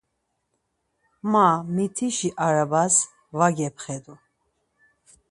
Ma 1.31 1.47
mitişi 1.75 2.29
arabas 2.45 2.95
var 3.37 3.51
gepxedur. 3.57 4.19